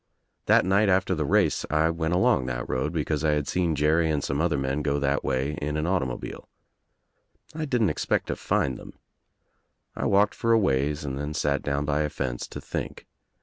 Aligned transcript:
That 0.47 0.65
night 0.65 0.89
after 0.89 1.13
the 1.13 1.25
race 1.25 1.63
I 1.69 1.91
went 1.91 2.15
along 2.15 2.47
that 2.47 2.67
road 2.67 2.91
because 2.91 3.23
I 3.23 3.33
had 3.33 3.47
seen 3.47 3.75
Jerry 3.75 4.09
and 4.09 4.23
some 4.23 4.41
other 4.41 4.57
men 4.57 4.81
go 4.81 4.97
that 4.99 5.23
way 5.23 5.59
in 5.61 5.77
an 5.77 5.85
automobile. 5.85 6.49
I 7.53 7.65
didn't 7.65 7.91
expect 7.91 8.25
to 8.29 8.35
find 8.35 8.79
them. 8.79 8.93
I 9.95 10.05
walked 10.07 10.33
for 10.33 10.53
a 10.53 10.57
ways 10.59 11.05
and 11.05 11.19
then 11.19 11.35
sat 11.35 11.61
down 11.61 11.85
by 11.85 12.01
a 12.01 12.09
fence 12.09 12.47
to 12.47 12.59
think. 12.59 13.05